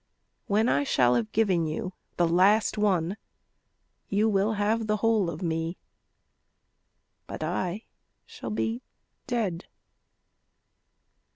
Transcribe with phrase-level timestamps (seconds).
[0.47, 3.17] When I shall have given you the last one,
[4.09, 5.77] You will have the whole of me,
[7.27, 7.83] But I
[8.25, 8.81] shall be
[9.27, 9.67] dead.